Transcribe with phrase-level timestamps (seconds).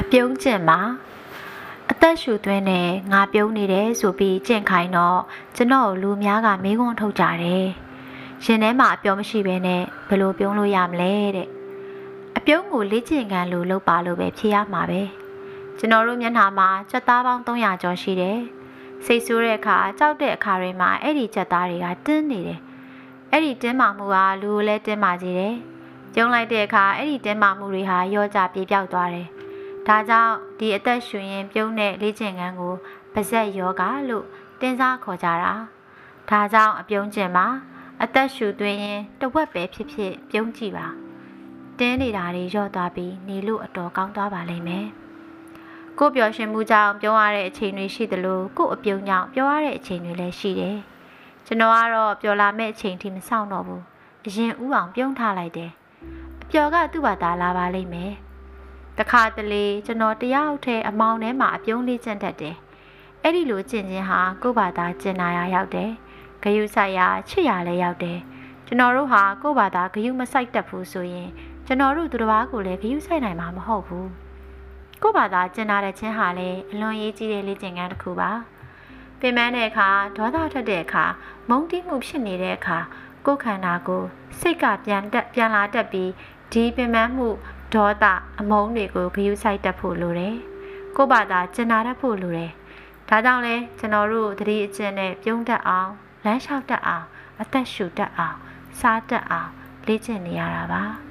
[0.00, 0.80] အပြုံးကျင့်မှာ
[1.90, 5.20] အသက်ရှူသွင်းနဲ့ငါပြုံးနေတယ်ဆိုပြီးကြင့်ခိုင်းတော့
[5.56, 7.66] ကျွန်တော်လူများကမေးခွန်းထုတ်ကြတယ်
[8.44, 11.48] ရှင်ထဲမှာအပြောမရှိဘဲနဲ့ဘယ်လိုပြုံးလို့ရမလဲတဲ့
[12.36, 15.02] အပြုံးကိုလေ့ကျင့်ခန်းလိုလုပ်ပါလို့ပဲဖြေရမှာပဲ
[15.78, 18.38] ကျွန်တော်တို့မျက်နှာမှာစက်သားပေါင်း300ကျော်ရှိတယ်
[19.04, 22.60] စိတ်ဆိုးတဲ့အခါကြောက်တဲ့အခါတွေမှာအဲ့ဒီစက်သားတွေကတင်းနေတယ်
[23.32, 25.54] အဲ့ဒီတင်းမာမှုကလူကိုလည်းတင်းမာစေတယ်
[26.14, 29.28] ကျုံလိုက်တဲ့အခါအဲ့ဒီတင်းမာမှုတွေဟာရောကြပြေပြောက်သွားတယ်
[29.88, 32.74] ဒါကြောင့်ဒီအသက်ရှူရင်ပြုံးတဲ့လေ့ကျင့်ခန်းကို
[33.14, 34.26] ပါဇက်ယောဂလို့
[34.60, 35.52] တင်စားခေါ်ကြတာ
[36.28, 37.46] ဒါကြောင့်အပြုံးကျင်မှာ
[38.02, 40.86] အသက်ရှူသွင်းရင်တဝက်ပဲဖြစ်ဖြစ်ပြုံးကြည့်ပါ
[41.78, 44.86] တင်းနေတာတွေရော့သွားပြီးနေလို့အတော်ကောင်းသွားပါလိမ့်မယ်
[45.98, 50.78] ကိုပျော်ရွှင်မှုကြောင့်ပြောရတဲ့အချိန်တွေရှိသလိုကိုအပြုံးကြောင့်ပြောရတဲ့အချိန်တွေလည်းရှိတယ်
[51.46, 53.82] ကျွန်တော်ကတော့ပျော်လာမဲ့အချိန်ထိမဆောင်တော့ဘူး
[54.26, 55.70] အရင်ဥအောင်ပြုံးထားလိုက်တယ်
[56.42, 58.12] အပျော်ကသူ့ဘာသာလာပါလိမ့်မယ်
[58.98, 62.56] တခါတလေကျွန်တော်တယောက်ထဲအမောင်ထဲမှာအပြုံးလေးကျင့်တတ်တယ်
[63.22, 65.90] အဲ့ဒီလိုကျင့်ခြင်းဟာကိုယ့်ဘာသာကျင့်နာရရောက်တယ်
[66.42, 68.18] ဂယုဆိုင်ရာချစ်ရလည်းရောက်တယ်
[68.66, 71.28] ကျွန်တော်တို့ဟာကိုယ့်ဘာသာဂယုမဆိုင်တတ်ဘူးဆိုရင်
[71.66, 74.08] ကျွန်တော်တို့သူတစ်ပါးကိုလည်းဂယုဆိုင်နိုင်မှာမဟုတ်ဘူး
[75.02, 78.30] ကိုယ့်ဘာသာကျင့်နာတဲ့ခြင်းဟာလည်းအလွန်ရေးကြီးတဲ့လေ့ကျင့်ခန်းတစ်ခုပါ
[79.20, 81.04] ပင်ပန်းတဲ့အခါဒေါသထွက်တဲ့အခါ
[81.48, 82.78] မုန်းတီးမှုဖြစ်နေတဲ့အခါ
[83.26, 84.02] ကိုယ်ခန္ဓာကို
[84.40, 86.10] စိတ်ကပြန်တက်ပြန်လာတက်ပြီး
[86.52, 87.28] ဒီပင်ပန်းမှု
[87.74, 88.04] ဒေါသ
[88.40, 90.36] အမုန်းတွေကိုဂယုဆိုင်တက်ဖို့လိုတယ်
[90.96, 92.52] ကိုယ့်ဘာသာကျင့်နာတတ်ဖို့လိုတယ်
[93.08, 95.90] ဒါကြောင့်လဲကျွန်တော်တို့သတိအကျင့်နဲ့ပြုံးတတ်အောင်
[96.24, 97.06] လမ်းလျှောက်တတ်အောင်
[97.40, 98.36] အသက်ရှူတတ်အောင်
[98.80, 99.50] စားတတ်အောင်
[99.86, 101.07] လေ့ကျင့်နေရတာပါ